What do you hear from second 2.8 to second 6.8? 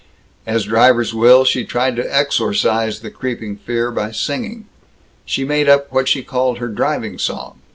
the creeping fear by singing. She made up what she called her